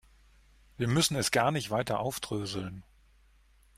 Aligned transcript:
Wir 0.77 0.87
müssen 0.87 1.15
es 1.15 1.29
gar 1.29 1.51
nicht 1.51 1.69
weiter 1.69 1.99
aufdröseln. 1.99 2.83